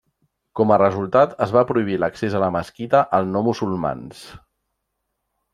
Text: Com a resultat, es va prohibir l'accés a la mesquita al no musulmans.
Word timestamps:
Com 0.59 0.71
a 0.75 0.79
resultat, 0.81 1.35
es 1.47 1.53
va 1.57 1.63
prohibir 1.73 1.99
l'accés 2.03 2.37
a 2.39 2.43
la 2.45 2.49
mesquita 2.57 3.05
al 3.19 3.31
no 3.37 3.45
musulmans. 3.51 4.27